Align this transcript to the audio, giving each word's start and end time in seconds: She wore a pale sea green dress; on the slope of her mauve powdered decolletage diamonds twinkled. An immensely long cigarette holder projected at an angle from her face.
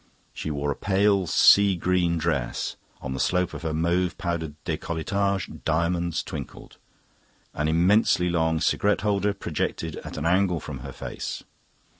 She 0.33 0.49
wore 0.49 0.71
a 0.71 0.75
pale 0.75 1.27
sea 1.27 1.75
green 1.75 2.17
dress; 2.17 2.75
on 3.03 3.13
the 3.13 3.19
slope 3.19 3.53
of 3.53 3.61
her 3.61 3.71
mauve 3.71 4.17
powdered 4.17 4.55
decolletage 4.65 5.63
diamonds 5.63 6.23
twinkled. 6.23 6.77
An 7.53 7.67
immensely 7.67 8.27
long 8.27 8.59
cigarette 8.61 9.01
holder 9.01 9.35
projected 9.35 9.97
at 9.97 10.17
an 10.17 10.25
angle 10.25 10.59
from 10.59 10.79
her 10.79 10.91
face. 10.91 11.43